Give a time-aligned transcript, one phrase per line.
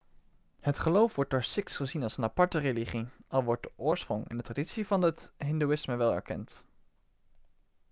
[0.59, 4.37] het geloof wordt door sikhs gezien als een aparte religie al wordt de oorsprong en
[4.37, 6.65] de traditie van het hindoeïsme wel erkend